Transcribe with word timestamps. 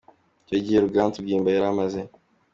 Icyo 0.43 0.57
gihe, 0.65 0.77
Ruganzu 0.85 1.17
Bwimba 1.25 1.49
yari 1.55 1.65
amaze 1.71 1.99